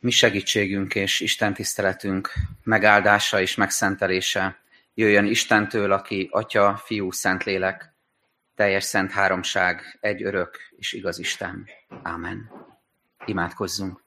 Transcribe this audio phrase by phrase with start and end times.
[0.00, 4.60] mi segítségünk és Isten tiszteletünk megáldása és megszentelése
[4.94, 7.94] jöjjön Istentől, aki Atya, Fiú, Szentlélek,
[8.54, 11.68] teljes szent háromság, egy örök és igaz Isten.
[12.02, 12.50] Ámen.
[13.24, 14.04] Imádkozzunk.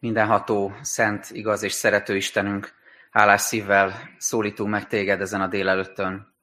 [0.00, 2.74] Mindenható, szent, igaz és szerető Istenünk,
[3.10, 6.36] hálás szívvel szólítunk meg téged ezen a délelőttön,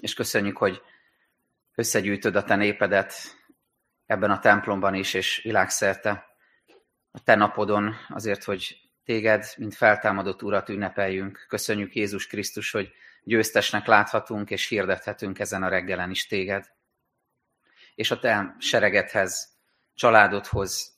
[0.00, 0.82] és köszönjük, hogy
[1.74, 3.14] összegyűjtöd a te népedet
[4.06, 6.28] ebben a templomban is, és világszerte
[7.10, 11.44] a te napodon azért, hogy téged, mint feltámadott Urat ünnepeljünk.
[11.48, 16.70] Köszönjük Jézus Krisztus, hogy győztesnek láthatunk és hirdethetünk ezen a reggelen is téged.
[17.94, 19.56] És a te seregedhez,
[19.94, 20.96] családodhoz,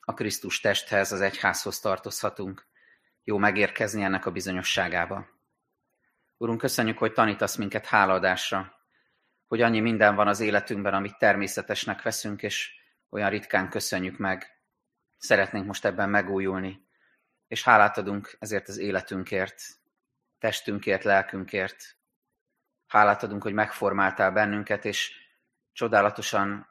[0.00, 2.66] a Krisztus testhez, az egyházhoz tartozhatunk.
[3.24, 5.26] Jó megérkezni ennek a bizonyosságába.
[6.42, 8.72] Urunk, köszönjük, hogy tanítasz minket háladásra,
[9.46, 12.70] hogy annyi minden van az életünkben, amit természetesnek veszünk, és
[13.10, 14.62] olyan ritkán köszönjük meg.
[15.18, 16.86] Szeretnénk most ebben megújulni,
[17.46, 19.62] és hálát adunk ezért az életünkért,
[20.38, 21.96] testünkért, lelkünkért.
[22.86, 25.12] Hálát adunk, hogy megformáltál bennünket, és
[25.72, 26.66] csodálatosan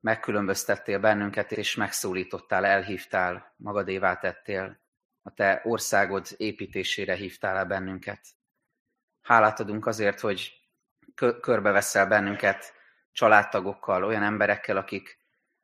[0.00, 4.80] megkülönböztettél bennünket, és megszólítottál, elhívtál, magadévá tettél,
[5.22, 8.20] a te országod építésére hívtál el bennünket.
[9.26, 10.52] Hálát adunk azért, hogy
[11.40, 12.74] körbeveszel bennünket
[13.12, 15.18] családtagokkal, olyan emberekkel, akik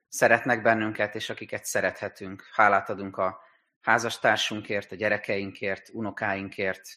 [0.09, 2.49] szeretnek bennünket, és akiket szerethetünk.
[2.53, 3.41] Hálát adunk a
[3.81, 6.89] házastársunkért, a gyerekeinkért, unokáinkért,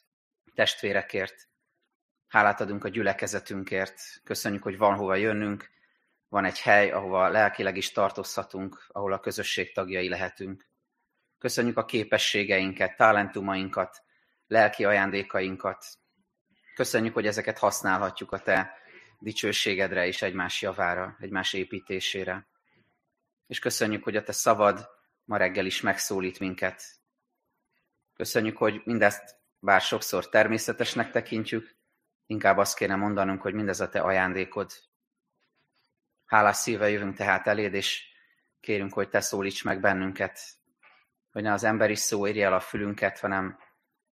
[0.53, 1.49] testvérekért.
[2.27, 4.01] Hálát adunk a gyülekezetünkért.
[4.23, 5.69] Köszönjük, hogy van hova jönnünk,
[6.27, 10.69] van egy hely, ahova lelkileg is tartozhatunk, ahol a közösség tagjai lehetünk.
[11.37, 14.03] Köszönjük a képességeinket, talentumainkat,
[14.47, 15.85] lelki ajándékainkat.
[16.75, 18.77] Köszönjük, hogy ezeket használhatjuk a Te
[19.19, 22.47] dicsőségedre és egymás javára, egymás építésére.
[23.47, 24.89] És köszönjük, hogy a Te szavad
[25.23, 26.83] ma reggel is megszólít minket.
[28.13, 31.75] Köszönjük, hogy mindezt bár sokszor természetesnek tekintjük,
[32.25, 34.71] inkább azt kéne mondanunk, hogy mindez a Te ajándékod.
[36.25, 38.03] Hálás szívvel jövünk tehát eléd, és
[38.59, 40.39] kérünk, hogy Te szólíts meg bennünket,
[41.31, 43.59] hogy ne az emberi szó érje el a fülünket, hanem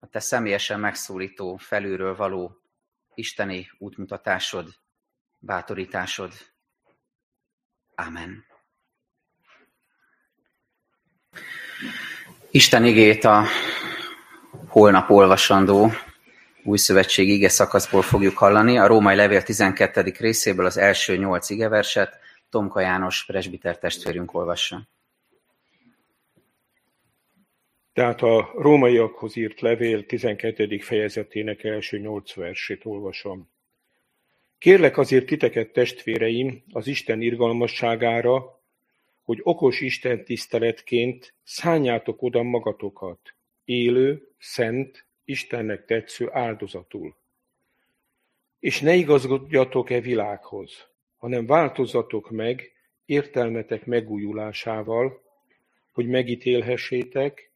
[0.02, 2.56] a Te személyesen megszólító, felülről való
[3.14, 4.68] isteni útmutatásod,
[5.38, 6.32] bátorításod.
[7.94, 8.44] Amen.
[12.50, 13.44] Isten igét a
[14.66, 15.90] holnap olvasandó
[16.64, 18.78] új szövetség ige szakaszból fogjuk hallani.
[18.78, 20.14] A római levél 12.
[20.18, 22.18] részéből az első nyolc igeverset
[22.50, 24.88] Tomka János presbiter testvérünk olvassa.
[27.92, 30.78] Tehát a rómaiakhoz írt levél 12.
[30.78, 33.50] fejezetének első nyolc versét olvasom.
[34.58, 38.60] Kérlek azért titeket, testvéreim, az Isten irgalmasságára,
[39.22, 47.16] hogy okos Isten tiszteletként szálljátok oda magatokat, élő, szent, Istennek tetsző áldozatul.
[48.58, 52.72] És ne igazodjatok-e világhoz, hanem változatok meg
[53.04, 55.22] értelmetek megújulásával,
[55.92, 57.51] hogy megítélhessétek,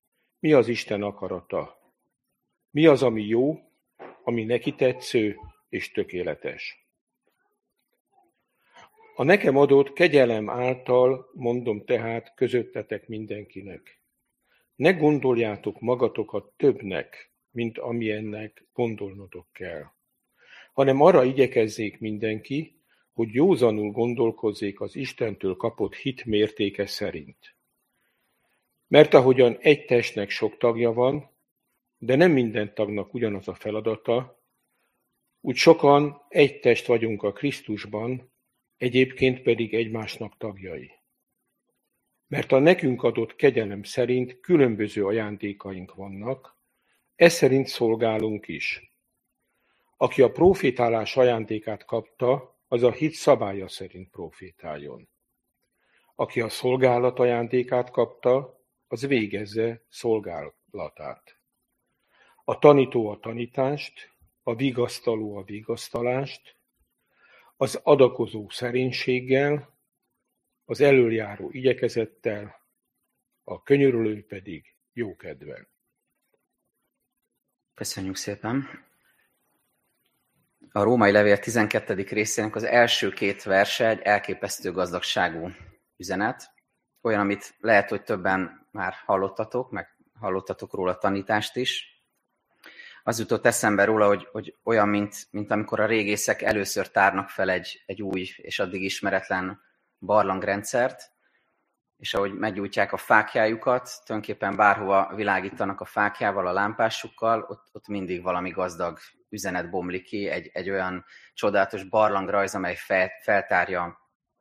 [0.47, 1.79] mi az Isten akarata.
[2.71, 3.59] Mi az, ami jó,
[4.25, 5.37] ami neki tetsző
[5.69, 6.87] és tökéletes.
[9.15, 14.01] A nekem adott kegyelem által mondom tehát közöttetek mindenkinek.
[14.77, 19.85] Ne gondoljátok magatokat többnek, mint amilyennek gondolnotok kell,
[20.73, 22.81] hanem arra igyekezzék mindenki,
[23.13, 27.56] hogy józanul gondolkozzék az Istentől kapott hit mértéke szerint.
[28.89, 31.31] Mert ahogyan egy testnek sok tagja van,
[31.99, 34.45] de nem minden tagnak ugyanaz a feladata,
[35.41, 38.33] úgy sokan egy test vagyunk a Krisztusban,
[38.77, 40.91] egyébként pedig egymásnak tagjai.
[42.27, 46.59] Mert a nekünk adott kegyelem szerint különböző ajándékaink vannak,
[47.15, 48.95] ez szerint szolgálunk is.
[49.97, 55.09] Aki a profétálás ajándékát kapta, az a hit szabálya szerint profétáljon.
[56.15, 58.56] Aki a szolgálat ajándékát kapta,
[58.89, 61.41] az végezze szolgálatát.
[62.45, 66.57] A tanító a tanítást, a vigasztaló a vigasztalást,
[67.57, 69.75] az adakozó szerénységgel,
[70.65, 72.65] az elöljáró igyekezettel,
[73.45, 75.69] a könyörülő pedig jókedvel.
[77.75, 78.85] Köszönjük szépen!
[80.71, 81.95] A római levél 12.
[81.95, 85.51] részének az első két verse egy elképesztő gazdagságú
[85.97, 86.55] üzenet,
[87.01, 91.95] olyan, amit lehet, hogy többen már hallottatok, meg hallottatok róla tanítást is.
[93.03, 97.51] az jutott eszembe róla, hogy, hogy olyan, mint, mint amikor a régészek először tárnak fel
[97.51, 99.61] egy, egy új és addig ismeretlen
[99.99, 101.11] barlangrendszert,
[101.97, 108.23] és ahogy meggyújtják a fákjájukat, tulajdonképpen bárhova világítanak a fákjával, a lámpásukkal, ott, ott mindig
[108.23, 113.99] valami gazdag üzenet bomlik ki, egy, egy olyan csodálatos barlangrajz, amely fel, feltárja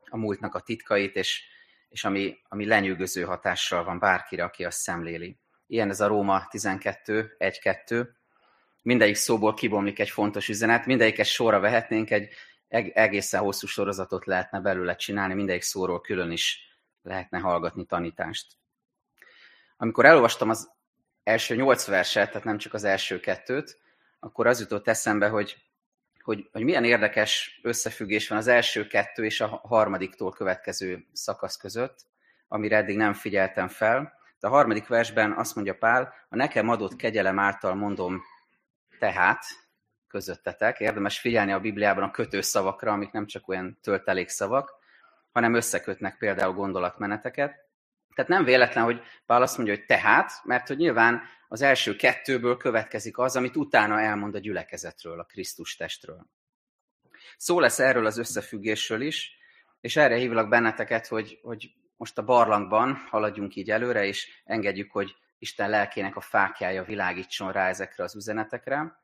[0.09, 1.54] a múltnak a titkait, és,
[1.95, 5.39] és ami, ami lenyűgöző hatással van bárkire, aki azt szemléli.
[5.67, 8.07] Ilyen ez a Róma 12, 1-2.
[8.81, 12.29] Mindegyik szóból kibomlik egy fontos üzenet, mindegyiket sorra vehetnénk, egy
[12.67, 16.59] egészen hosszú sorozatot lehetne belőle csinálni, mindegyik szóról külön is
[17.01, 18.53] lehetne hallgatni tanítást.
[19.77, 20.71] Amikor elolvastam az
[21.23, 23.79] első nyolc verset, tehát nem csak az első kettőt,
[24.19, 25.57] akkor az jutott eszembe, hogy,
[26.25, 31.99] hogy, hogy milyen érdekes összefüggés van az első kettő és a harmadiktól következő szakasz között,
[32.47, 34.13] amire eddig nem figyeltem fel.
[34.39, 38.21] De a harmadik versben azt mondja Pál, a nekem adott kegyelem által mondom
[38.99, 39.43] tehát
[40.07, 40.79] közöttetek.
[40.79, 44.71] Érdemes figyelni a Bibliában a kötőszavakra, amik nem csak olyan töltelékszavak,
[45.31, 47.65] hanem összekötnek például gondolatmeneteket.
[48.15, 51.21] Tehát nem véletlen, hogy Pál azt mondja, hogy tehát, mert hogy nyilván
[51.55, 56.27] az első kettőből következik az, amit utána elmond a gyülekezetről, a Krisztus testről.
[57.37, 59.37] Szó lesz erről az összefüggésről is,
[59.81, 65.15] és erre hívlak benneteket, hogy, hogy most a barlangban haladjunk így előre, és engedjük, hogy
[65.37, 69.03] Isten lelkének a fákjája világítson rá ezekre az üzenetekre.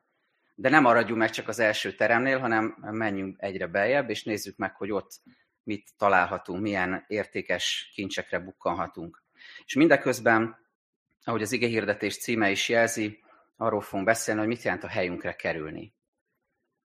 [0.54, 4.76] De nem maradjunk meg csak az első teremnél, hanem menjünk egyre beljebb, és nézzük meg,
[4.76, 5.20] hogy ott
[5.62, 9.22] mit találhatunk, milyen értékes kincsekre bukkanhatunk.
[9.64, 10.61] És mindeközben,
[11.24, 13.22] ahogy az ige címe is jelzi,
[13.56, 15.94] arról fogunk beszélni, hogy mit jelent a helyünkre kerülni.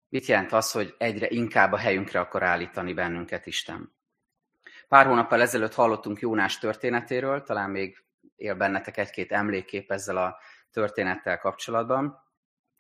[0.09, 3.95] Mit jelent az, hogy egyre inkább a helyünkre akar állítani bennünket Isten.
[4.87, 8.03] Pár hónappal ezelőtt hallottunk Jónás történetéről, talán még
[8.35, 10.37] él bennetek egy-két emlékkép ezzel a
[10.71, 12.23] történettel kapcsolatban,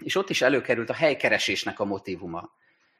[0.03, 2.51] és ott is előkerült a helykeresésnek a motivuma.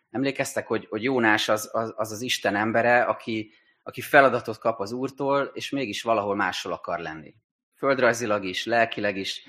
[0.10, 4.92] Emlékeztek, hogy, hogy Jónás az, az, az az Isten embere, aki, aki feladatot kap az
[4.92, 7.36] Úrtól, és mégis valahol máshol akar lenni.
[7.78, 9.48] Földrajzilag is, lelkileg is.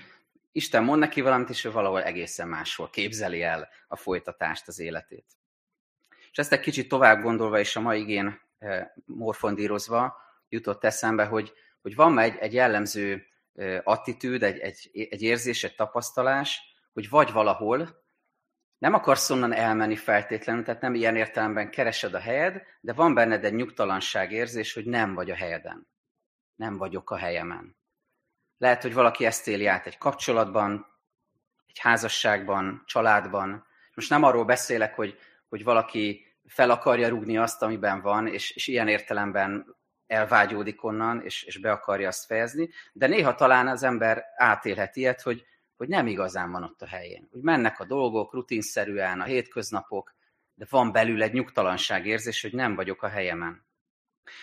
[0.53, 5.27] Isten mond neki valamit, és ő valahol egészen máshol képzeli el a folytatást, az életét.
[6.31, 10.17] És ezt egy kicsit tovább gondolva, és a mai igén eh, morfondírozva
[10.49, 11.53] jutott eszembe, hogy,
[11.83, 16.61] hogy van egy, egy jellemző eh, attitűd, egy, egy, egy érzés, egy tapasztalás,
[16.93, 18.07] hogy vagy valahol,
[18.79, 23.45] nem akarsz onnan elmenni feltétlenül, tehát nem ilyen értelemben keresed a helyed, de van benned
[23.45, 25.89] egy nyugtalanság érzés, hogy nem vagy a helyeden.
[26.55, 27.78] Nem vagyok a helyemen.
[28.59, 30.87] Lehet, hogy valaki ezt éli át egy kapcsolatban,
[31.67, 33.67] egy házasságban, családban.
[33.95, 35.19] Most nem arról beszélek, hogy,
[35.49, 39.77] hogy valaki fel akarja rúgni azt, amiben van, és, és ilyen értelemben
[40.07, 45.23] elvágyódik onnan, és, és be akarja azt fejezni, de néha talán az ember átélhet ilyet,
[45.23, 45.45] hogy,
[45.77, 47.29] hogy nem igazán van ott a helyén.
[47.31, 50.15] Úgy mennek a dolgok rutinszerűen, a hétköznapok,
[50.55, 53.67] de van belül egy nyugtalanság érzés, hogy nem vagyok a helyemen.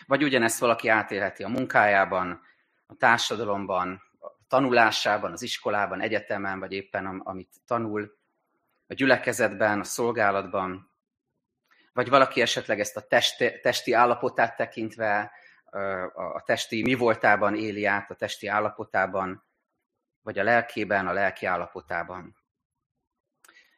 [0.05, 2.41] Vagy ugyanezt valaki átélheti a munkájában,
[2.85, 8.17] a társadalomban, a tanulásában, az iskolában, egyetemen, vagy éppen amit tanul,
[8.87, 10.91] a gyülekezetben, a szolgálatban,
[11.93, 15.31] vagy valaki esetleg ezt a testi, testi állapotát tekintve,
[16.13, 19.43] a testi mi voltában éli át, a testi állapotában,
[20.21, 22.35] vagy a lelkében, a lelki állapotában.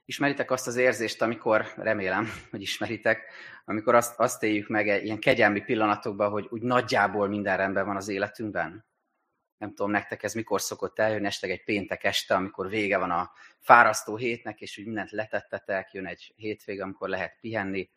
[0.06, 3.32] Ismeritek azt az érzést, amikor, remélem, hogy ismeritek,
[3.66, 8.08] amikor azt, azt éljük meg ilyen kegyelmi pillanatokban, hogy úgy nagyjából minden rendben van az
[8.08, 8.86] életünkben?
[9.58, 13.32] Nem tudom, nektek ez mikor szokott eljönni, esetleg egy péntek este, amikor vége van a
[13.60, 17.90] fárasztó hétnek, és úgy mindent letettetek, jön egy hétvége, amikor lehet pihenni,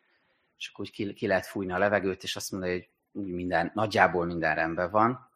[0.56, 2.88] és akkor úgy ki, ki lehet fújni a levegőt, és azt mondani, hogy
[3.24, 5.30] minden, nagyjából minden rendben van.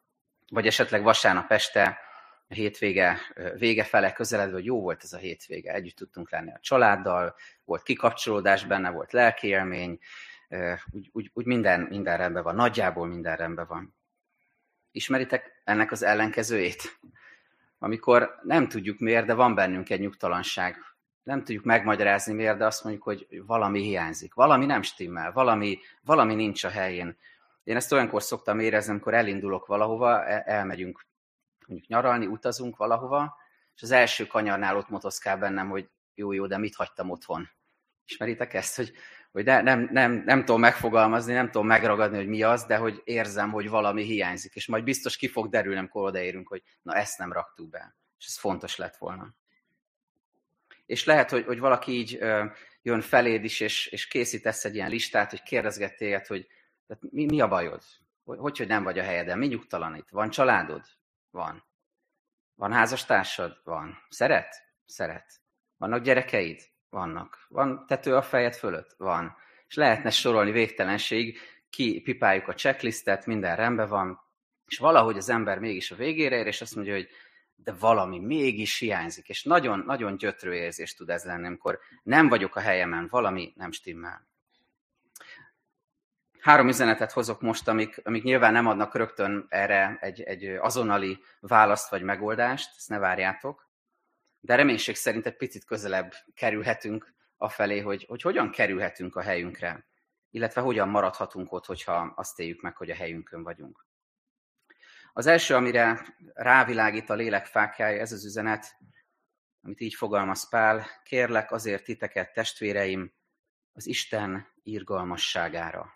[0.49, 1.97] Vagy esetleg vasárnap este
[2.47, 3.19] a hétvége
[3.57, 7.83] vége fele közeledve, hogy jó volt ez a hétvége, együtt tudtunk lenni a családdal, volt
[7.83, 9.99] kikapcsolódás benne, volt lelkiélmény,
[10.91, 13.95] úgy, úgy, úgy minden, minden rendben van, nagyjából minden rendben van.
[14.95, 16.99] Ismeritek ennek az ellenkezőjét?
[17.79, 20.77] Amikor nem tudjuk miért, de van bennünk egy nyugtalanság.
[21.23, 26.35] Nem tudjuk megmagyarázni miért, de azt mondjuk, hogy valami hiányzik, valami nem stimmel, valami, valami
[26.35, 27.17] nincs a helyén.
[27.63, 31.05] Én ezt olyankor szoktam érezni, amikor elindulok valahova, elmegyünk
[31.67, 33.37] mondjuk nyaralni, utazunk valahova,
[33.75, 37.49] és az első kanyarnál ott motoszkál bennem, hogy jó, jó, de mit hagytam otthon.
[38.05, 38.91] Ismeritek ezt, hogy,
[39.35, 43.01] hogy de nem, nem, nem tudom megfogalmazni, nem tudom megragadni, hogy mi az, de hogy
[43.03, 47.17] érzem, hogy valami hiányzik, és majd biztos ki fog derülni, amikor odaérünk, hogy na ezt
[47.17, 47.95] nem raktuk be.
[48.19, 49.35] És ez fontos lett volna.
[50.85, 52.45] És lehet, hogy, hogy valaki így ö,
[52.81, 56.47] jön feléd is, és, és készítesz egy ilyen listát, hogy kérdezget téged, hogy
[56.87, 57.81] tehát mi, mi a bajod?
[58.23, 59.37] Hogy, hogy nem vagy a helyeden?
[59.37, 60.09] Mi nyugtalanít?
[60.09, 60.83] Van családod?
[61.29, 61.65] Van.
[62.53, 63.61] Van házastársad?
[63.63, 63.97] Van.
[64.09, 64.55] Szeret?
[64.85, 65.41] Szeret.
[65.77, 66.61] Vannak gyerekeid?
[66.89, 67.45] Vannak.
[67.49, 68.95] Van tető a fejed fölött?
[68.97, 69.35] Van.
[69.67, 71.39] És lehetne sorolni végtelenség,
[71.69, 74.19] kipipáljuk a checklistet, minden rendben van,
[74.67, 77.09] és valahogy az ember mégis a végére ér, és azt mondja, hogy
[77.55, 82.55] de valami mégis hiányzik, és nagyon, nagyon gyötrő érzés tud ez lenni, amikor nem vagyok
[82.55, 84.27] a helyemen, valami nem stimmel.
[86.39, 91.89] Három üzenetet hozok most, amik, amik nyilván nem adnak rögtön erre egy, egy azonnali választ
[91.89, 93.64] vagy megoldást, ezt ne várjátok,
[94.45, 99.87] de reménység szerint egy picit közelebb kerülhetünk afelé, hogy, hogy hogyan kerülhetünk a helyünkre,
[100.29, 103.85] illetve hogyan maradhatunk ott, hogyha azt éljük meg, hogy a helyünkön vagyunk.
[105.13, 108.77] Az első, amire rávilágít a lélek fákjája, ez az üzenet,
[109.61, 113.13] amit így fogalmaz Pál, kérlek azért titeket, testvéreim,
[113.73, 115.94] az Isten írgalmasságára.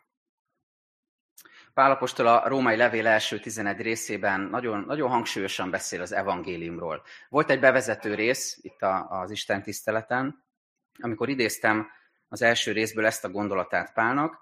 [1.79, 7.03] Pálapostól a római levél első 11 részében nagyon, nagyon hangsúlyosan beszél az evangéliumról.
[7.29, 10.43] Volt egy bevezető rész itt az Isten tiszteleten,
[10.99, 11.87] amikor idéztem
[12.27, 14.37] az első részből ezt a gondolatát Pálnak,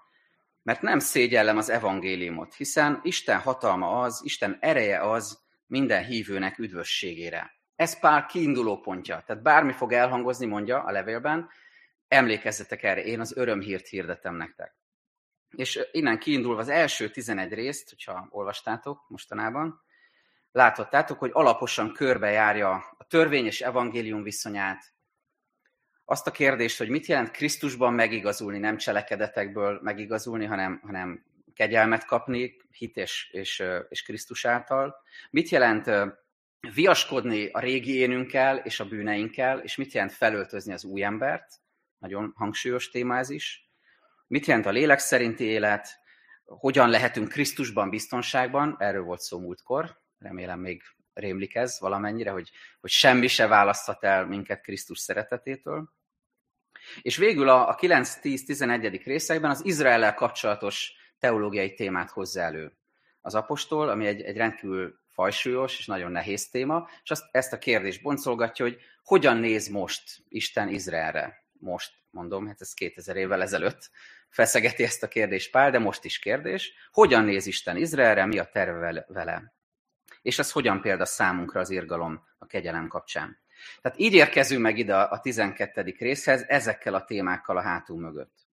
[0.62, 7.50] mert nem szégyellem az evangéliumot, hiszen Isten hatalma az, Isten ereje az minden hívőnek üdvösségére.
[7.76, 9.22] Ez Pál kiinduló pontja.
[9.26, 11.48] Tehát bármi fog elhangozni, mondja a levélben,
[12.08, 14.77] emlékezzetek erre, én az örömhírt hirdetem nektek.
[15.50, 19.80] És innen kiindulva az első 11 részt, hogyha olvastátok mostanában,
[20.52, 24.96] láthattátok, hogy alaposan körbejárja a törvény és evangélium viszonyát,
[26.10, 31.24] azt a kérdést, hogy mit jelent Krisztusban megigazulni, nem cselekedetekből megigazulni, hanem, hanem
[31.54, 34.94] kegyelmet kapni, hit és, és, és Krisztus által.
[35.30, 35.90] Mit jelent
[36.74, 41.46] viaskodni a régi énünkkel és a bűneinkkel, és mit jelent felöltözni az új embert,
[41.98, 43.67] nagyon hangsúlyos téma ez is.
[44.28, 45.88] Mit jelent a lélek szerinti élet,
[46.44, 50.82] hogyan lehetünk Krisztusban biztonságban, erről volt szó múltkor, remélem még
[51.14, 55.92] rémlik ez valamennyire, hogy, hogy semmi se választhat el minket Krisztus szeretetétől.
[57.02, 59.00] És végül a, a 9-10-11.
[59.04, 62.72] részekben az Izraellel kapcsolatos teológiai témát hozza elő
[63.20, 67.58] az apostol, ami egy, egy rendkívül fajsúlyos és nagyon nehéz téma, és azt, ezt a
[67.58, 71.44] kérdést boncolgatja, hogy hogyan néz most Isten Izraelre.
[71.52, 73.90] Most mondom, hát ez 2000 évvel ezelőtt
[74.28, 76.72] feszegeti ezt a kérdést Pál, de most is kérdés.
[76.92, 79.52] Hogyan néz Isten Izraelre, mi a terve vele?
[80.22, 83.38] És ez hogyan példa számunkra az irgalom a kegyelem kapcsán?
[83.80, 85.94] Tehát így érkezünk meg ide a 12.
[85.98, 88.46] részhez, ezekkel a témákkal a hátunk mögött.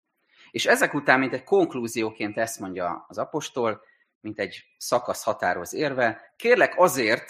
[0.52, 3.82] És ezek után, mint egy konklúzióként ezt mondja az apostol,
[4.20, 7.26] mint egy szakasz határoz érve, kérlek azért,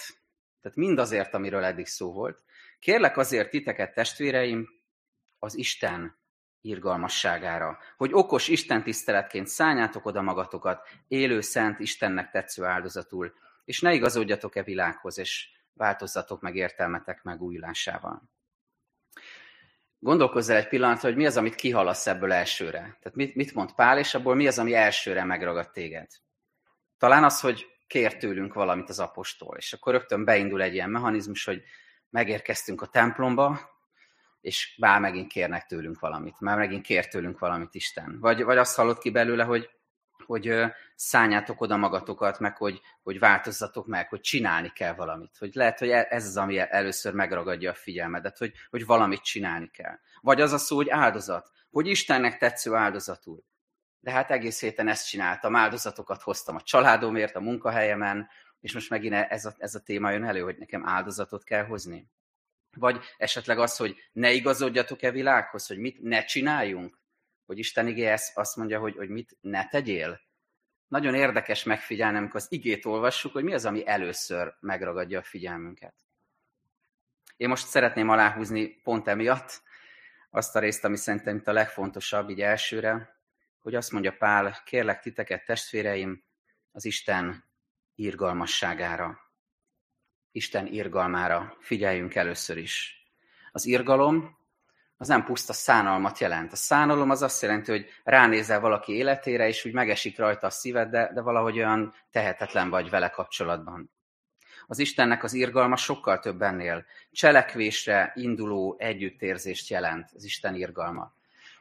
[0.62, 2.44] tehát mindazért, amiről eddig szó volt,
[2.80, 4.70] kérlek azért titeket, testvéreim,
[5.40, 6.18] az Isten
[6.66, 13.34] irgalmasságára, hogy okos Isten tiszteletként szálljátok oda magatokat, élő, szent, Istennek tetsző áldozatul,
[13.66, 18.30] és ne igazodjatok e világhoz, és változzatok meg értelmetek megújulásával.
[20.00, 22.80] Gondolkozz el egy pillanat, hogy mi az, amit kihalasz ebből elsőre.
[22.80, 26.08] Tehát mit, mit mond Pál, és abból mi az, ami elsőre megragad téged.
[26.98, 31.46] Talán az, hogy kér tőlünk valamit az apostol, és akkor rögtön beindul egy ilyen mechanizmus,
[31.46, 31.64] hogy
[32.10, 33.60] megérkeztünk a templomba,
[34.46, 38.18] és bár megint kérnek tőlünk valamit, már megint kér tőlünk valamit Isten.
[38.20, 39.70] Vagy, vagy azt hallott ki belőle, hogy
[40.26, 40.54] hogy
[40.96, 45.38] szálljátok oda magatokat, meg hogy, hogy változzatok meg, hogy csinálni kell valamit.
[45.38, 49.70] Hogy lehet, hogy e, ez az, ami először megragadja a figyelmedet, hogy, hogy valamit csinálni
[49.72, 49.98] kell.
[50.22, 53.44] Vagy az a szó, hogy áldozat, hogy Istennek tetsző áldozatul.
[54.00, 59.14] De hát egész héten ezt csináltam, áldozatokat hoztam a családomért, a munkahelyemen, és most megint
[59.14, 62.10] ez a, ez a téma jön elő, hogy nekem áldozatot kell hozni.
[62.76, 67.00] Vagy esetleg az, hogy ne igazodjatok-e világhoz, hogy mit ne csináljunk,
[67.46, 70.20] hogy Isten igé azt mondja, hogy, hogy mit ne tegyél.
[70.88, 75.94] Nagyon érdekes megfigyelni, amikor az igét olvassuk, hogy mi az, ami először megragadja a figyelmünket.
[77.38, 79.62] Én most szeretném aláhúzni pont emiatt
[80.30, 83.20] azt a részt, ami szerintem itt a legfontosabb, így elsőre,
[83.60, 86.24] hogy azt mondja Pál, kérlek titeket, testvéreim,
[86.72, 87.44] az Isten
[87.96, 89.25] irgalmasságára.
[90.36, 93.04] Isten irgalmára figyeljünk először is.
[93.52, 94.38] Az irgalom
[94.98, 96.52] az nem puszta szánalmat jelent.
[96.52, 100.90] A szánalom az azt jelenti, hogy ránézel valaki életére, és úgy megesik rajta a szíved,
[100.90, 103.92] de, de valahogy olyan tehetetlen vagy vele kapcsolatban.
[104.68, 106.86] Az Istennek az irgalma sokkal több ennél.
[107.12, 111.14] Cselekvésre induló együttérzést jelent az Isten irgalma.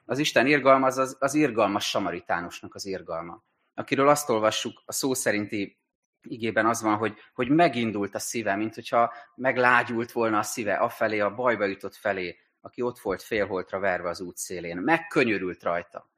[0.05, 3.43] Az Isten irgalma az, az, az irgalmas samaritánusnak az irgalma,
[3.75, 5.79] akiről azt olvassuk a szó szerinti
[6.25, 11.21] igében az van, hogy, hogy megindult a szíve, mint hogyha meglágyult volna a szíve afelé,
[11.21, 14.77] a bajba jutott felé, aki ott volt félholtra verve az út szélén.
[14.77, 16.11] Megkönyörült rajta.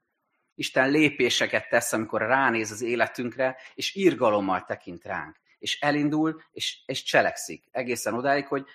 [0.55, 5.37] Isten lépéseket tesz, amikor ránéz az életünkre, és irgalommal tekint ránk.
[5.59, 7.65] És elindul, és, és cselekszik.
[7.71, 8.67] Egészen odáig, hogy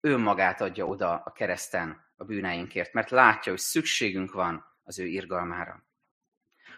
[0.00, 5.84] önmagát adja oda a kereszten a bűneinkért, mert látja, hogy szükségünk van az ő irgalmára.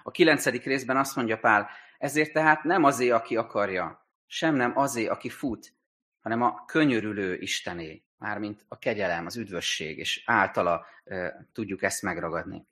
[0.03, 5.07] A kilencedik részben azt mondja Pál, ezért tehát nem azé, aki akarja, sem nem azé,
[5.07, 5.73] aki fut,
[6.21, 12.67] hanem a könyörülő Istené, mármint a kegyelem, az üdvösség, és általa e, tudjuk ezt megragadni.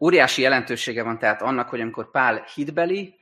[0.00, 3.18] Óriási jelentősége van tehát annak, hogy amikor Pál hitbeli,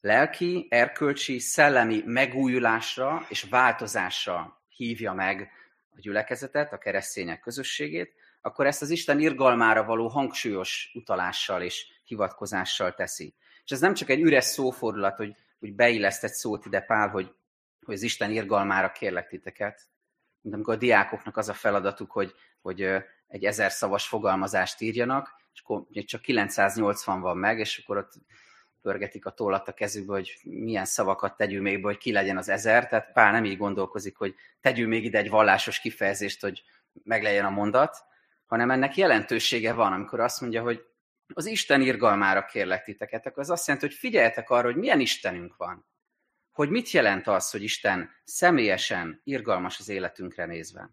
[0.00, 5.50] lelki, erkölcsi, szellemi megújulásra és változásra hívja meg
[5.90, 12.94] a gyülekezetet, a keresztények közösségét, akkor ezt az Isten irgalmára való hangsúlyos utalással és hivatkozással
[12.94, 13.34] teszi.
[13.66, 17.34] És ez nem csak egy üres szófordulat, hogy, hogy beilleszt egy szót ide Pál, hogy,
[17.84, 19.82] hogy az Isten irgalmára kérlek titeket,
[20.40, 22.82] mint amikor a diákoknak az a feladatuk, hogy, hogy
[23.26, 28.12] egy ezer szavas fogalmazást írjanak, és akkor csak 980 van meg, és akkor ott
[28.82, 32.48] pörgetik a tollat a kezükbe, hogy milyen szavakat tegyünk még be, hogy ki legyen az
[32.48, 32.88] ezer.
[32.88, 36.62] Tehát Pál nem így gondolkozik, hogy tegyünk még ide egy vallásos kifejezést, hogy
[37.02, 38.04] meglegyen a mondat,
[38.46, 40.84] hanem ennek jelentősége van, amikor azt mondja, hogy
[41.34, 45.56] az Isten irgalmára kérlek titeket, akkor az azt jelenti, hogy figyeljetek arra, hogy milyen Istenünk
[45.56, 45.86] van.
[46.52, 50.90] Hogy mit jelent az, hogy Isten személyesen irgalmas az életünkre nézve.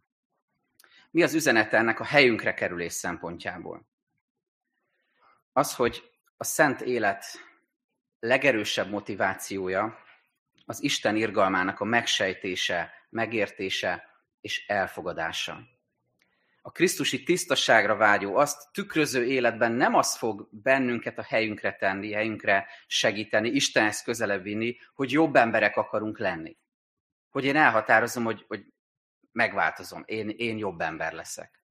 [1.12, 3.88] Mi az üzenete ennek a helyünkre kerülés szempontjából?
[5.52, 7.25] Az, hogy a szent élet
[8.20, 9.98] legerősebb motivációja
[10.66, 14.04] az Isten irgalmának a megsejtése, megértése
[14.42, 15.73] és elfogadása.
[16.65, 22.67] A Krisztusi tisztaságra vágyó, azt tükröző életben nem az fog bennünket a helyünkre tenni, helyünkre
[22.88, 26.58] segíteni, Istenhez közelebb vinni, hogy jobb emberek akarunk lenni.
[27.29, 28.65] Hogy én elhatározom, hogy, hogy
[29.32, 31.63] megváltozom, én, én jobb ember leszek.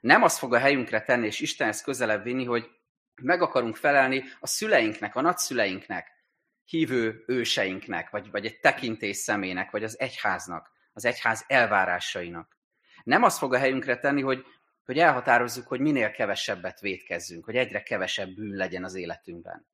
[0.00, 2.70] Nem az fog a helyünkre tenni, és Istenhez közelebb vinni, hogy
[3.22, 6.08] meg akarunk felelni a szüleinknek, a nagyszüleinknek,
[6.64, 12.55] hívő őseinknek, vagy, vagy egy tekintés szemének, vagy az egyháznak, az egyház elvárásainak.
[13.06, 14.44] Nem azt fog a helyünkre tenni, hogy,
[14.84, 19.66] hogy elhatározzuk, hogy minél kevesebbet védkezzünk, hogy egyre kevesebb bűn legyen az életünkben.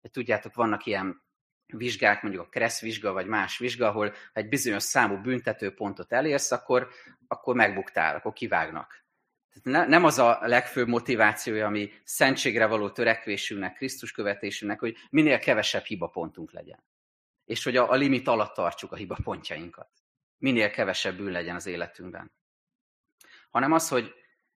[0.00, 1.22] De tudjátok, vannak ilyen
[1.66, 6.88] vizsgák, mondjuk a Kressz vizsga, vagy más vizsga, ahol egy bizonyos számú büntetőpontot elérsz, akkor,
[7.26, 9.06] akkor megbuktál, akkor kivágnak
[9.62, 16.52] nem az a legfőbb motivációja, ami szentségre való törekvésünknek, Krisztus követésünknek, hogy minél kevesebb hibapontunk
[16.52, 16.84] legyen.
[17.44, 19.88] És hogy a, a limit alatt tartsuk a hibapontjainkat.
[20.38, 22.32] Minél kevesebb bűn legyen az életünkben.
[23.50, 24.14] Hanem az, hogy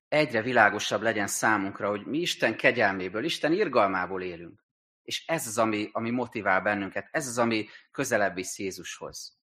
[0.09, 4.65] egyre világosabb legyen számunkra, hogy mi Isten kegyelméből, Isten irgalmából élünk.
[5.03, 9.39] És ez az, ami, ami motivál bennünket, ez az, ami közelebb visz Jézushoz.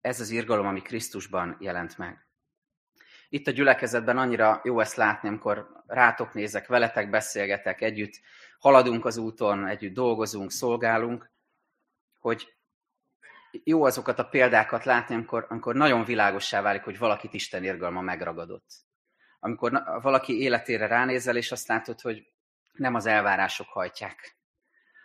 [0.00, 2.26] Ez az irgalom, ami Krisztusban jelent meg
[3.32, 8.20] itt a gyülekezetben annyira jó ezt látni, amikor rátok nézek, veletek beszélgetek, együtt
[8.58, 11.30] haladunk az úton, együtt dolgozunk, szolgálunk,
[12.18, 12.54] hogy
[13.64, 18.70] jó azokat a példákat látni, amikor, amikor nagyon világossá válik, hogy valakit Isten irgalma megragadott.
[19.40, 22.32] Amikor valaki életére ránézel, és azt látod, hogy
[22.72, 24.36] nem az elvárások hajtják,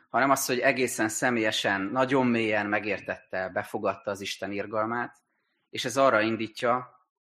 [0.10, 5.16] hanem az, hogy egészen személyesen, nagyon mélyen megértette, befogadta az Isten irgalmát,
[5.70, 6.96] és ez arra indítja,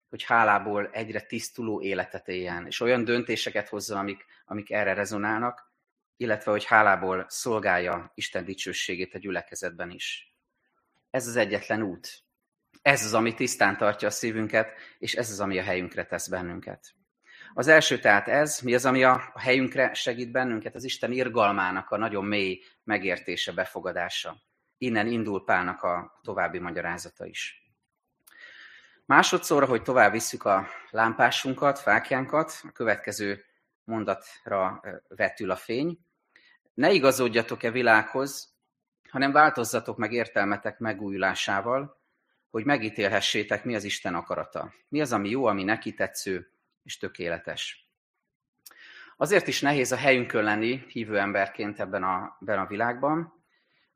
[0.08, 5.72] hogy hálából egyre tisztuló életet éljen, és olyan döntéseket hozzon, amik, amik erre rezonálnak,
[6.16, 10.29] illetve hogy hálából szolgálja Isten dicsőségét a gyülekezetben is.
[11.10, 12.08] Ez az egyetlen út.
[12.82, 16.94] Ez az, ami tisztán tartja a szívünket, és ez az, ami a helyünkre tesz bennünket.
[17.54, 21.96] Az első tehát ez, mi az, ami a helyünkre segít bennünket, az Isten irgalmának a
[21.96, 24.36] nagyon mély megértése, befogadása.
[24.78, 27.60] Innen indul Pálnak a további magyarázata is.
[29.06, 33.44] Másodszorra, hogy tovább visszük a lámpásunkat, fákjánkat, a következő
[33.84, 35.98] mondatra vetül a fény.
[36.74, 38.54] Ne igazodjatok-e világhoz,
[39.10, 42.00] hanem változzatok meg értelmetek megújulásával,
[42.50, 44.74] hogy megítélhessétek, mi az Isten akarata.
[44.88, 47.90] Mi az, ami jó, ami neki tetsző és tökéletes.
[49.16, 53.44] Azért is nehéz a helyünkön lenni hívő emberként ebben a, ebben a világban,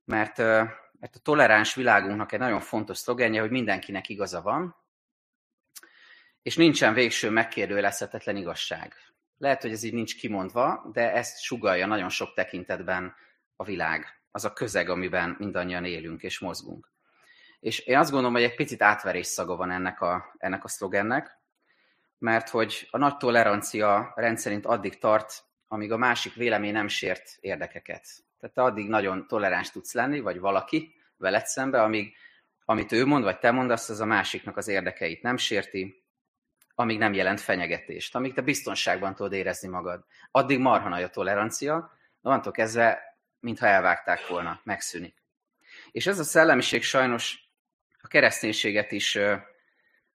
[0.04, 0.38] mert,
[0.98, 4.76] mert a toleráns világunknak egy nagyon fontos szlogenje, hogy mindenkinek igaza van,
[6.42, 8.94] és nincsen végső megkérdőjelezhetetlen igazság.
[9.38, 13.14] Lehet, hogy ez így nincs kimondva, de ezt sugalja nagyon sok tekintetben
[13.56, 16.90] a világ, az a közeg, amiben mindannyian élünk és mozgunk.
[17.60, 21.38] És én azt gondolom, hogy egy picit átverés szaga van ennek a, ennek a szlogennek,
[22.18, 28.06] mert hogy a nagy tolerancia rendszerint addig tart, amíg a másik vélemény nem sért érdekeket.
[28.40, 32.14] Tehát te addig nagyon toleráns tudsz lenni, vagy valaki veled szembe, amíg
[32.64, 36.04] amit ő mond, vagy te mondasz, az a másiknak az érdekeit nem sérti,
[36.74, 40.04] amíg nem jelent fenyegetést, amíg te biztonságban tudod érezni magad.
[40.30, 43.13] Addig marha nagy a tolerancia, de onnantól kezdve,
[43.44, 45.22] mintha elvágták volna, megszűnik.
[45.90, 47.38] És ez a szellemiség sajnos
[48.00, 49.18] a kereszténységet is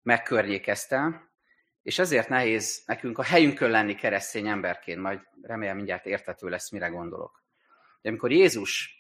[0.01, 1.29] megkörnyékezte,
[1.81, 6.87] és ezért nehéz nekünk a helyünkön lenni keresztény emberként, majd remélem mindjárt értető lesz, mire
[6.87, 7.43] gondolok.
[8.01, 8.97] De amikor Jézus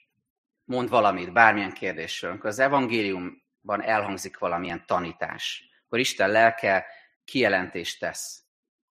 [0.63, 6.85] mond valamit, bármilyen kérdésről, amikor az evangéliumban elhangzik valamilyen tanítás, akkor Isten lelke
[7.25, 8.43] kijelentést tesz,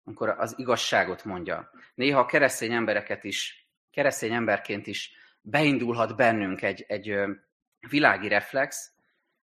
[0.03, 1.71] amikor az igazságot mondja.
[1.95, 5.11] Néha a keresztény embereket is, keresztény emberként is
[5.47, 7.15] beindulhat bennünk egy, egy
[7.89, 8.91] világi reflex,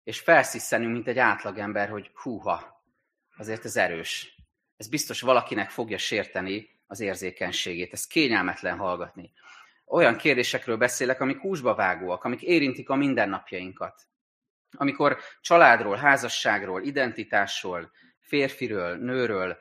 [0.05, 2.85] és felsziszenünk, mint egy átlagember, hogy húha,
[3.37, 4.35] azért ez erős.
[4.77, 7.93] Ez biztos valakinek fogja sérteni az érzékenységét.
[7.93, 9.33] Ez kényelmetlen hallgatni.
[9.87, 14.03] Olyan kérdésekről beszélek, amik húsba vágóak, amik érintik a mindennapjainkat.
[14.77, 19.59] Amikor családról, házasságról, identitásról, férfiről, nőről,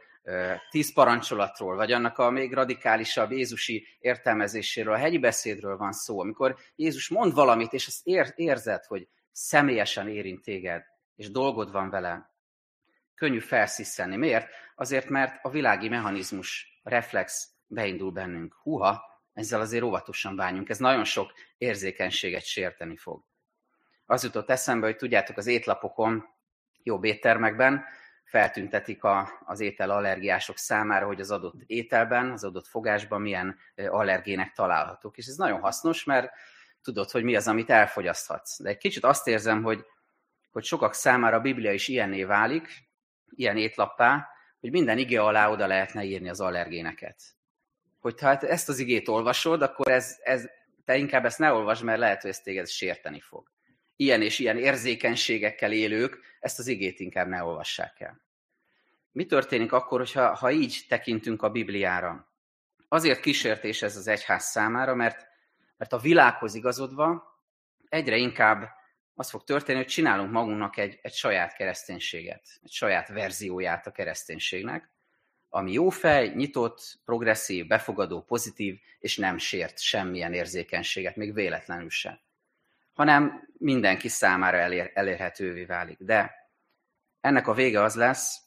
[0.70, 6.56] tíz parancsolatról, vagy annak a még radikálisabb Jézusi értelmezéséről, a hegyi beszédről van szó, amikor
[6.76, 10.84] Jézus mond valamit, és azt ér, érzed, hogy személyesen érint téged,
[11.16, 12.34] és dolgod van vele,
[13.16, 14.16] könnyű felsziszenni.
[14.16, 14.48] Miért?
[14.76, 18.56] Azért, mert a világi mechanizmus, a reflex beindul bennünk.
[18.62, 20.70] Húha, ezzel azért óvatosan bánjunk.
[20.70, 23.24] Ez nagyon sok érzékenységet sérteni fog.
[24.06, 26.26] Az jutott eszembe, hogy tudjátok, az étlapokon,
[26.84, 27.86] jobb éttermekben
[28.30, 34.52] feltüntetik a, az étel allergiások számára, hogy az adott ételben, az adott fogásban milyen allergének
[34.52, 35.18] találhatók.
[35.18, 36.32] És ez nagyon hasznos, mert
[36.82, 38.62] tudod, hogy mi az, amit elfogyaszthatsz.
[38.62, 39.86] De egy kicsit azt érzem, hogy,
[40.52, 42.68] hogy sokak számára a Biblia is ilyenné válik,
[43.30, 44.28] ilyen étlappá,
[44.60, 47.22] hogy minden ige alá oda lehetne írni az allergéneket.
[48.00, 50.50] Hogy hát ezt az igét olvasod, akkor ez, ez,
[50.86, 53.52] te inkább ezt ne olvasd, mert lehet, hogy ez téged sérteni fog.
[54.02, 58.22] Ilyen és ilyen érzékenységekkel élők ezt az igét inkább ne olvassák el.
[59.12, 62.32] Mi történik akkor, hogyha, ha így tekintünk a Bibliára?
[62.88, 65.28] Azért kísértés ez az egyház számára, mert,
[65.78, 67.24] mert a világhoz igazodva
[67.90, 68.70] egyre inkább
[69.14, 74.92] az fog történni, hogy csinálunk magunknak egy, egy saját kereszténységet, egy saját verzióját a kereszténységnek,
[75.50, 82.20] ami jó fej, nyitott, progresszív, befogadó, pozitív, és nem sért semmilyen érzékenységet, még véletlenül sem.
[82.94, 85.98] Hanem mindenki számára elér, elérhetővé válik.
[86.00, 86.36] De
[87.22, 88.42] ennek a vége az lesz,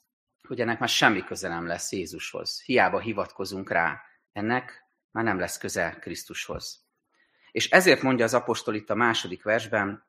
[0.49, 2.63] hogy ennek már semmi köze nem lesz Jézushoz.
[2.63, 4.03] Hiába hivatkozunk rá,
[4.33, 6.85] ennek már nem lesz köze Krisztushoz.
[7.51, 10.07] És ezért mondja az apostol itt a második versben,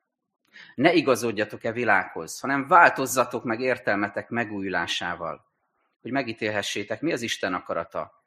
[0.74, 5.52] ne igazodjatok-e világhoz, hanem változzatok meg értelmetek megújulásával,
[6.00, 8.24] hogy megítélhessétek, mi az Isten akarata,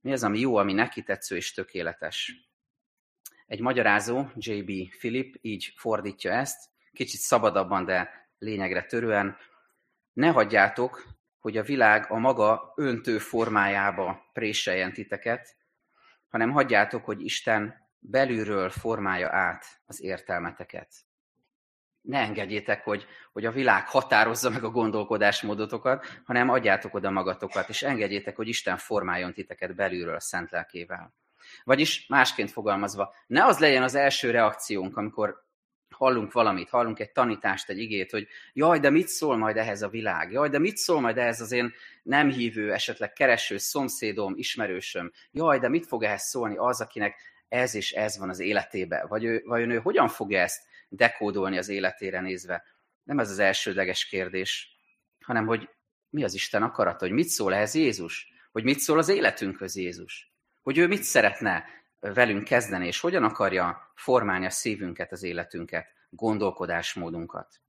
[0.00, 2.32] mi az, ami jó, ami neki tetsző és tökéletes.
[3.48, 4.96] Egy magyarázó, J.B.
[4.98, 9.36] Philip így fordítja ezt, kicsit szabadabban, de lényegre törően.
[10.12, 11.04] Ne hagyjátok,
[11.38, 15.56] hogy a világ a maga öntő formájába préseljen titeket,
[16.28, 21.06] hanem hagyjátok, hogy Isten belülről formálja át az értelmeteket
[22.08, 27.82] ne engedjétek, hogy, hogy a világ határozza meg a gondolkodásmódotokat, hanem adjátok oda magatokat, és
[27.82, 31.12] engedjétek, hogy Isten formáljon titeket belülről a szent lelkével.
[31.64, 35.46] Vagyis másként fogalmazva, ne az legyen az első reakciónk, amikor
[35.98, 39.88] hallunk valamit, hallunk egy tanítást, egy igét, hogy jaj, de mit szól majd ehhez a
[39.88, 40.32] világ?
[40.32, 45.12] Jaj, de mit szól majd ehhez az én nem hívő, esetleg kereső szomszédom, ismerősöm?
[45.30, 47.16] Jaj, de mit fog ehhez szólni az, akinek
[47.48, 49.08] ez és ez van az életében?
[49.08, 52.64] Vagy ő, vajon ő hogyan fogja ezt dekódolni az életére nézve.
[53.02, 54.76] Nem ez az elsődleges kérdés,
[55.24, 55.68] hanem hogy
[56.10, 60.27] mi az Isten akarata, hogy mit szól ehhez Jézus, hogy mit szól az életünkhöz Jézus,
[60.68, 61.64] hogy ő mit szeretne
[62.00, 67.60] velünk kezdeni, és hogyan akarja formálni a szívünket, az életünket, gondolkodásmódunkat.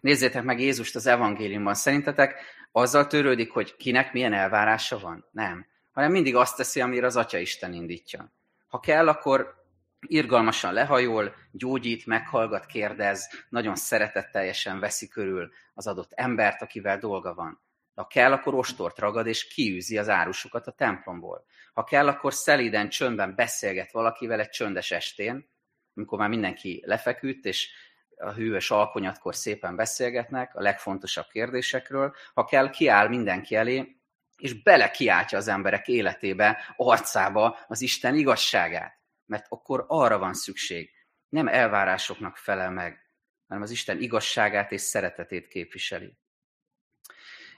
[0.00, 1.74] Nézzétek meg Jézust az evangéliumban.
[1.74, 2.40] Szerintetek
[2.72, 5.28] azzal törődik, hogy kinek milyen elvárása van?
[5.30, 5.66] Nem.
[5.92, 8.32] Hanem mindig azt teszi, amire az Atya Isten indítja.
[8.66, 9.54] Ha kell, akkor
[10.00, 17.61] irgalmasan lehajol, gyógyít, meghallgat, kérdez, nagyon szeretetteljesen veszi körül az adott embert, akivel dolga van.
[17.94, 21.44] Ha kell, akkor ostort ragad, és kiűzi az árusokat a templomból.
[21.72, 25.50] Ha kell, akkor szelíden, csöndben beszélget valakivel egy csöndes estén,
[25.94, 27.70] amikor már mindenki lefeküdt, és
[28.16, 32.14] a hűvös alkonyatkor szépen beszélgetnek a legfontosabb kérdésekről.
[32.34, 33.96] Ha kell, kiáll mindenki elé,
[34.36, 39.02] és bele kiáltja az emberek életébe, arcába az Isten igazságát
[39.32, 40.90] mert akkor arra van szükség.
[41.28, 43.10] Nem elvárásoknak felel meg,
[43.46, 46.18] hanem az Isten igazságát és szeretetét képviseli.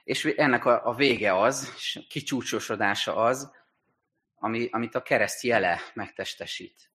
[0.04, 3.52] És ennek a, a vége az, és kicsúcsosodása az,
[4.34, 6.90] ami, amit a kereszt jele megtestesít.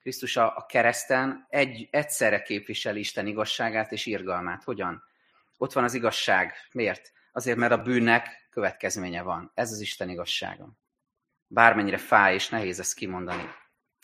[0.00, 4.64] Krisztus a, a kereszten egy, egyszerre képviseli Isten igazságát és irgalmát.
[4.64, 5.02] Hogyan?
[5.56, 6.52] Ott van az igazság.
[6.72, 7.12] Miért?
[7.32, 9.50] Azért, mert a bűnnek következménye van.
[9.54, 10.72] Ez az Isten igazsága.
[11.46, 13.48] Bármennyire fáj és nehéz ezt kimondani.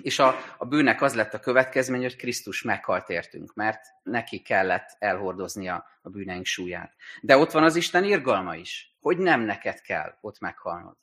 [0.02, 4.96] És a, a bűnnek az lett a következmény, hogy Krisztus meghalt értünk, mert neki kellett
[4.98, 6.94] elhordoznia a bűneink súlyát.
[7.20, 10.96] De ott van az Isten irgalma is, hogy nem neked kell ott meghalnod.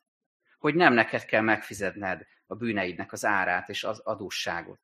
[0.59, 4.79] Hogy nem neked kell megfizetned a bűneidnek az árát és az adósságot,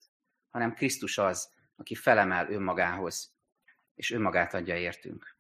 [0.50, 3.34] hanem Krisztus az, aki felemel önmagához,
[3.96, 5.39] és önmagát adja értünk.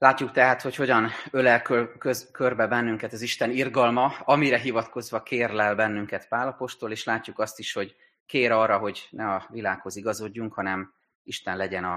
[0.00, 5.74] Látjuk tehát, hogy hogyan ölel kör, köz, körbe bennünket az Isten irgalma, amire hivatkozva kérlel
[5.74, 10.94] bennünket Pálapostól, és látjuk azt is, hogy kér arra, hogy ne a világhoz igazodjunk, hanem
[11.22, 11.94] Isten legyen a,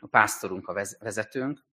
[0.00, 1.64] a pásztorunk, a vezetőnk.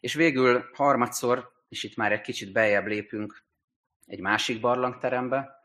[0.00, 3.44] És végül harmadszor, és itt már egy kicsit bejebb lépünk
[4.06, 5.60] egy másik barlangterembe,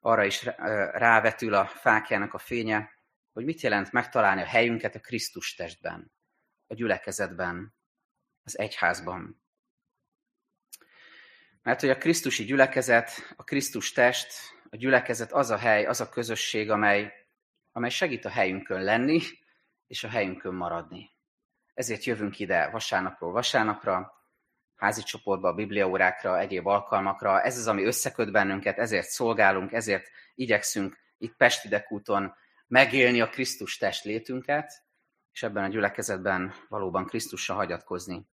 [0.00, 0.44] arra is
[0.92, 2.90] rávetül a fákjának a fénye,
[3.32, 6.12] hogy mit jelent megtalálni a helyünket a Krisztus testben,
[6.66, 7.74] a gyülekezetben,
[8.46, 9.40] az egyházban.
[11.62, 14.32] Mert hogy a Krisztusi gyülekezet, a Krisztus test,
[14.70, 17.12] a gyülekezet az a hely, az a közösség, amely,
[17.72, 19.20] amely segít a helyünkön lenni,
[19.86, 21.10] és a helyünkön maradni.
[21.74, 24.12] Ezért jövünk ide vasárnapról vasárnapra,
[24.76, 27.42] házi csoportba, bibliaórákra, egyéb alkalmakra.
[27.42, 32.34] Ez az, ami összeköt bennünket, ezért szolgálunk, ezért igyekszünk itt Pesti Dekúton
[32.66, 34.84] megélni a Krisztus testlétünket,
[35.32, 38.26] és ebben a gyülekezetben valóban Krisztusra hagyatkozni.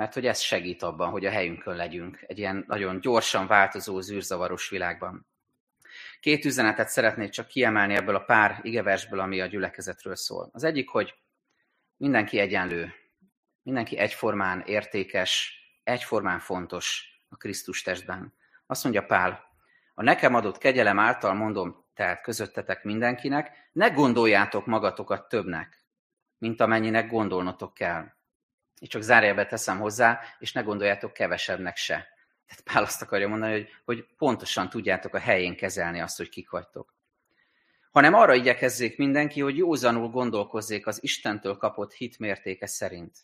[0.00, 4.68] Mert hogy ez segít abban, hogy a helyünkön legyünk egy ilyen nagyon gyorsan változó, zűrzavaros
[4.68, 5.26] világban.
[6.20, 10.48] Két üzenetet szeretnék csak kiemelni ebből a pár igeversből, ami a gyülekezetről szól.
[10.52, 11.14] Az egyik, hogy
[11.96, 12.92] mindenki egyenlő,
[13.62, 18.34] mindenki egyformán értékes, egyformán fontos a Krisztus testben.
[18.66, 19.44] Azt mondja Pál,
[19.94, 25.84] a nekem adott kegyelem által mondom, tehát közöttetek mindenkinek, ne gondoljátok magatokat többnek,
[26.38, 28.18] mint amennyinek gondolnotok kell.
[28.80, 31.94] És csak zárjába teszem hozzá, és ne gondoljátok kevesebbnek se.
[32.46, 36.50] Tehát Pál azt akarja mondani, hogy, hogy pontosan tudjátok a helyén kezelni azt, hogy kik
[36.50, 36.94] vagytok.
[37.90, 43.18] Hanem arra igyekezzék mindenki, hogy józanul gondolkozzék az Istentől kapott hit mértéke szerint.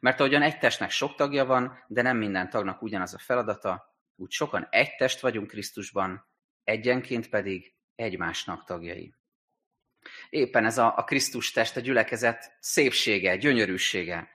[0.00, 4.30] Mert ahogyan egy testnek sok tagja van, de nem minden tagnak ugyanaz a feladata, úgy
[4.30, 6.26] sokan egy test vagyunk Krisztusban,
[6.64, 9.14] egyenként pedig egymásnak tagjai.
[10.30, 14.28] Éppen ez a, a Krisztus test, a gyülekezet szépsége, gyönyörűsége,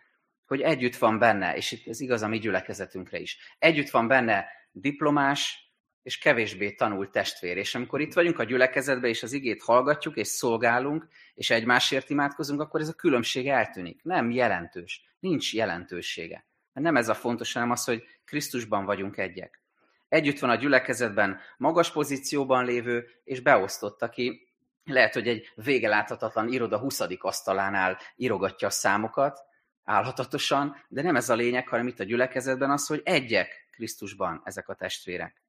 [0.51, 5.71] hogy együtt van benne, és ez igaz a mi gyülekezetünkre is, együtt van benne diplomás
[6.03, 7.57] és kevésbé tanult testvér.
[7.57, 12.61] És amikor itt vagyunk a gyülekezetben, és az igét hallgatjuk, és szolgálunk, és egymásért imádkozunk,
[12.61, 14.03] akkor ez a különbség eltűnik.
[14.03, 15.01] Nem jelentős.
[15.19, 16.45] Nincs jelentősége.
[16.73, 19.61] Mert nem ez a fontos, hanem az, hogy Krisztusban vagyunk egyek.
[20.07, 24.47] Együtt van a gyülekezetben magas pozícióban lévő, és beosztott, aki
[24.83, 27.01] lehet, hogy egy vége láthatatlan iroda 20.
[27.19, 29.49] asztalánál írogatja a számokat,
[29.83, 34.69] állhatatosan, de nem ez a lényeg, hanem itt a gyülekezetben az, hogy egyek Krisztusban ezek
[34.69, 35.41] a testvérek.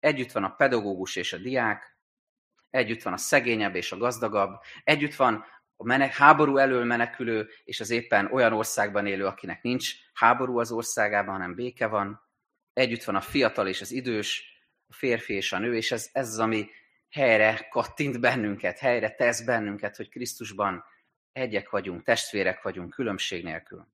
[0.00, 1.96] Együtt van a pedagógus és a diák,
[2.70, 5.44] együtt van a szegényebb és a gazdagabb, együtt van
[5.76, 10.72] a menek, háború elől menekülő, és az éppen olyan országban élő, akinek nincs háború az
[10.72, 12.20] országában, hanem béke van.
[12.72, 14.42] Együtt van a fiatal és az idős,
[14.86, 16.70] a férfi és a nő, és ez, ez az, ami
[17.10, 20.84] helyre kattint bennünket, helyre tesz bennünket, hogy Krisztusban
[21.38, 23.86] egyek vagyunk, testvérek vagyunk, különbség nélkül.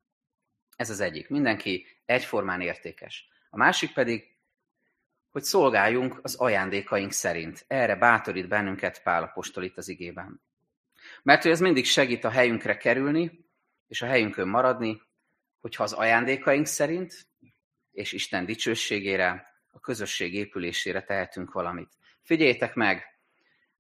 [0.77, 1.29] Ez az egyik.
[1.29, 3.29] Mindenki egyformán értékes.
[3.51, 4.35] A másik pedig,
[5.31, 7.65] hogy szolgáljunk az ajándékaink szerint.
[7.69, 10.41] Erre bátorít bennünket Pál apostol itt az igében.
[11.23, 13.45] Mert hogy ez mindig segít a helyünkre kerülni,
[13.89, 15.03] és a helyünkön maradni,
[15.61, 17.27] hogyha az ajándékaink szerint,
[17.93, 21.89] és Isten dicsőségére, a közösség épülésére tehetünk valamit.
[22.23, 23.19] Figyeljétek meg,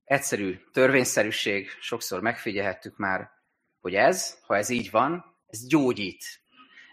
[0.04, 3.30] egyszerű törvényszerűség, sokszor megfigyelhettük már,
[3.84, 6.24] hogy ez, ha ez így van, ez gyógyít.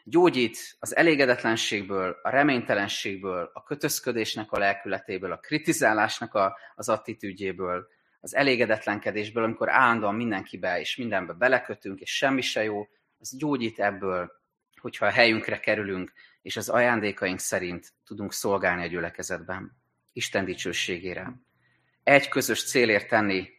[0.03, 7.87] Gyógyít az elégedetlenségből, a reménytelenségből, a kötözködésnek a lelkületéből, a kritizálásnak a, az attitűdjéből,
[8.19, 12.87] az elégedetlenkedésből, amikor állandóan mindenkibe és mindenbe belekötünk, és semmi se jó,
[13.19, 14.31] az gyógyít ebből,
[14.81, 19.81] hogyha a helyünkre kerülünk, és az ajándékaink szerint tudunk szolgálni a gyülekezetben.
[20.13, 21.33] Isten dicsőségére.
[22.03, 23.49] Egy közös célért tenni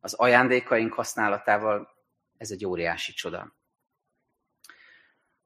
[0.00, 1.98] az ajándékaink használatával,
[2.40, 3.56] ez egy óriási csoda.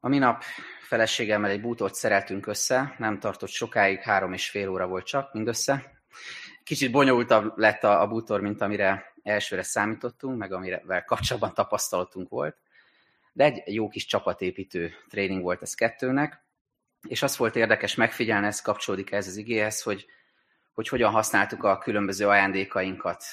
[0.01, 0.43] A minap
[0.81, 5.95] feleségemmel egy bútort szereltünk össze, nem tartott sokáig, három és fél óra volt csak mindössze,
[6.65, 12.57] Kicsit bonyolultabb lett a, a bútor, mint amire elsőre számítottunk, meg amivel kapcsolatban tapasztalatunk volt.
[13.33, 16.45] De egy jó kis csapatépítő tréning volt ez kettőnek,
[17.09, 20.07] és az volt érdekes megfigyelni, ez kapcsolódik ez az igéhez, hogy,
[20.73, 23.25] hogy hogyan használtuk a különböző ajándékainkat,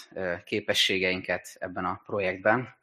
[0.44, 2.76] képességeinket ebben a projektben.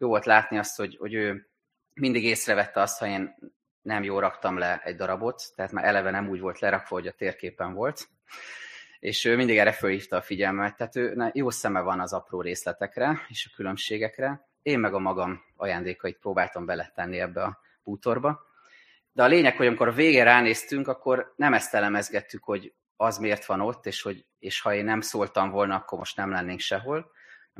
[0.00, 1.48] Jó volt látni azt, hogy, hogy ő
[1.94, 3.36] mindig észrevette azt, ha én
[3.82, 7.12] nem jól raktam le egy darabot, tehát már eleve nem úgy volt lerakva, hogy a
[7.12, 8.08] térképen volt,
[8.98, 13.20] és ő mindig erre fölhívta a figyelmet, tehát ő jó szeme van az apró részletekre
[13.28, 14.48] és a különbségekre.
[14.62, 18.40] Én meg a magam ajándékait próbáltam beletenni ebbe a bútorba.
[19.12, 23.44] De a lényeg, hogy amikor a végén ránéztünk, akkor nem ezt elemezgettük, hogy az miért
[23.44, 27.10] van ott, és, hogy, és ha én nem szóltam volna, akkor most nem lennénk sehol.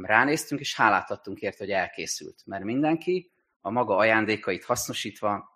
[0.04, 2.42] Ránéztünk, és hálát adtunk ért, hogy elkészült.
[2.46, 5.48] Mert mindenki a maga ajándékait hasznosítva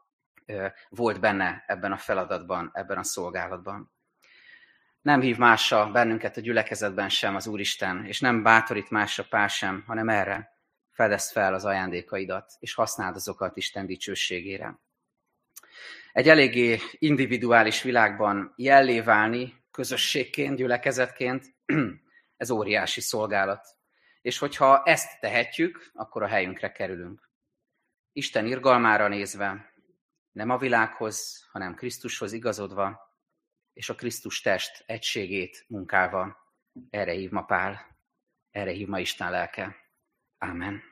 [0.89, 3.93] volt benne ebben a feladatban, ebben a szolgálatban.
[5.01, 9.85] Nem hív másra bennünket a gyülekezetben sem az Úristen, és nem bátorít másra pár sem,
[9.87, 10.53] hanem erre.
[10.91, 14.79] Fedezd fel az ajándékaidat, és használd azokat Isten dicsőségére.
[16.13, 21.45] Egy eléggé individuális világban jellé válni, közösségként, gyülekezetként,
[22.37, 23.67] ez óriási szolgálat.
[24.25, 27.31] És hogyha ezt tehetjük, akkor a helyünkre kerülünk.
[28.13, 29.73] Isten irgalmára nézve,
[30.33, 33.17] nem a világhoz, hanem Krisztushoz igazodva,
[33.73, 36.37] és a Krisztus test egységét munkálva.
[36.91, 37.99] Erre hív ma Pál,
[38.51, 39.77] erre hív ma Isten lelke.
[40.39, 40.83] Ámen.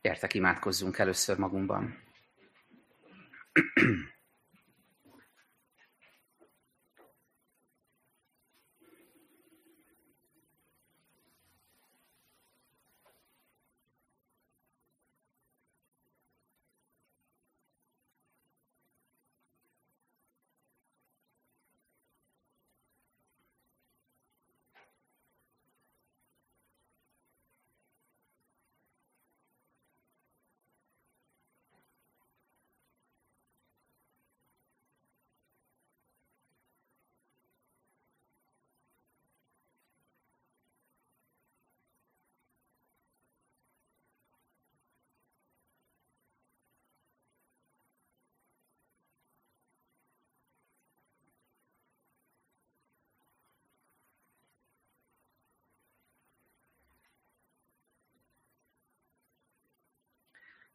[0.00, 2.02] Gyertek, imádkozzunk először magunkban.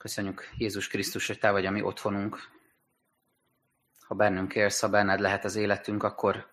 [0.04, 2.50] Köszönjük Jézus Krisztus, hogy Te vagy a mi otthonunk.
[4.08, 6.48] Ha bennünk élsz, ha benned lehet az életünk, akkor,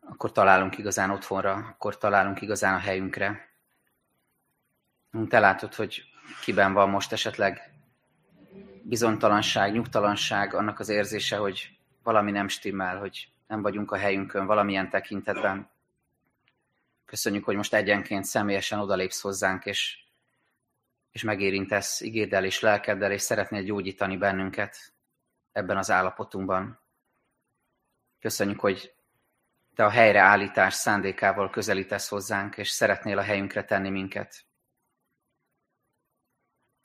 [0.00, 3.48] akkor találunk igazán otthonra, akkor találunk igazán a helyünkre.
[5.28, 6.02] Te látod, hogy
[6.42, 7.74] kiben van most esetleg
[8.82, 14.90] bizonytalanság, nyugtalanság, annak az érzése, hogy valami nem stimmel, hogy nem vagyunk a helyünkön valamilyen
[14.90, 15.70] tekintetben.
[17.04, 20.07] Köszönjük, hogy most egyenként személyesen odalépsz hozzánk, és
[21.18, 24.92] és megérintesz igéddel és lelkeddel, és szeretnél gyógyítani bennünket
[25.52, 26.80] ebben az állapotunkban.
[28.18, 28.94] Köszönjük, hogy
[29.74, 34.46] te a helyreállítás szándékával közelítesz hozzánk, és szeretnél a helyünkre tenni minket.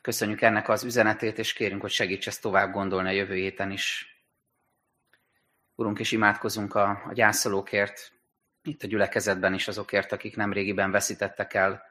[0.01, 4.17] Köszönjük ennek az üzenetét, és kérünk, hogy segíts ezt tovább gondolni a jövő héten is.
[5.75, 8.11] Urunk, és imádkozunk a, a gyászolókért,
[8.63, 11.83] itt a gyülekezetben is azokért, akik nem régiben veszítettek el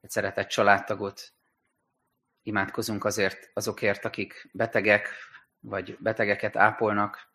[0.00, 1.36] egy szeretett családtagot,
[2.48, 5.08] Imádkozunk azért azokért, akik betegek,
[5.60, 7.30] vagy betegeket ápolnak.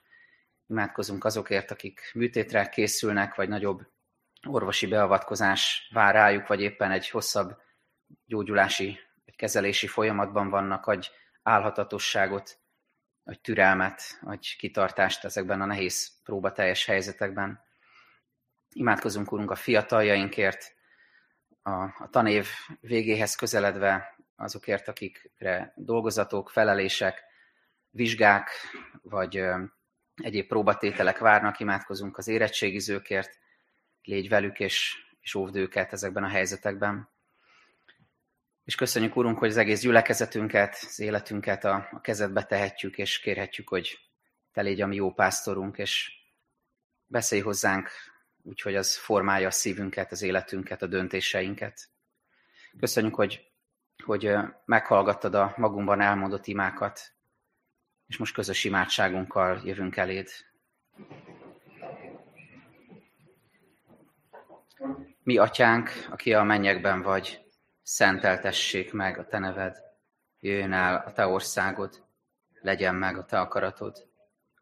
[0.68, 3.88] Imádkozunk azokért, akik műtétre készülnek, vagy nagyobb
[4.48, 7.58] orvosi beavatkozás vár rájuk, vagy éppen egy hosszabb
[8.26, 11.12] gyógyulási vagy kezelési folyamatban vannak, vagy
[11.44, 12.60] álhatatosságot,
[13.24, 17.64] vagy türelmet, vagy kitartást ezekben a nehéz próbateljes helyzetekben.
[18.70, 20.76] Imádkozunk, Urunk, a fiataljainkért,
[21.62, 22.48] a, a tanév
[22.80, 27.24] végéhez közeledve azokért, akikre dolgozatok, felelések,
[27.90, 28.50] vizsgák,
[29.02, 29.44] vagy
[30.16, 33.40] egyéb próbatételek várnak, imádkozunk az érettségizőkért,
[34.04, 37.12] légy velük és, és óvd őket ezekben a helyzetekben.
[38.64, 43.70] És köszönjük, Urunk, hogy az egész gyülekezetünket, az életünket a, a kezedbe tehetjük, és kérhetjük,
[43.70, 44.00] hogy
[44.52, 46.12] Te légy a mi jó pásztorunk, és
[47.06, 47.90] beszélj hozzánk,
[48.44, 51.90] úgyhogy az formálja a szívünket, az életünket, a döntéseinket.
[52.80, 53.53] Köszönjük, hogy
[54.04, 54.36] hogy
[54.66, 57.14] meghallgattad a magunkban elmondott imákat,
[58.08, 60.30] és most közös imádságunkkal jövünk eléd.
[65.24, 67.46] Mi, atyánk, aki a mennyekben vagy,
[67.82, 69.78] szenteltessék meg a te neved,
[70.40, 72.04] jöjjön el a te országod,
[72.62, 74.08] legyen meg a te akaratod,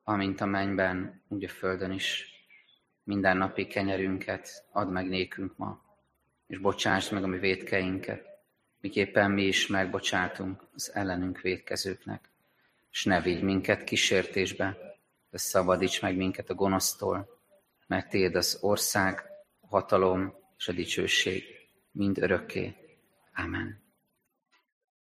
[0.04, 2.30] amint a mennyben, úgy a földön is.
[3.04, 5.82] Minden napi kenyerünket add meg nékünk ma,
[6.48, 8.31] és bocsásd meg a mi védkeinket,
[8.82, 12.30] miképpen mi is megbocsátunk az ellenünk védkezőknek,
[12.92, 14.78] és ne vigy minket kísértésbe,
[15.30, 17.40] de szabadíts meg minket a gonosztól,
[17.88, 19.24] mert Téd az ország,
[19.60, 21.44] a hatalom és a dicsőség
[21.92, 22.76] mind örökké.
[23.36, 23.81] Amen.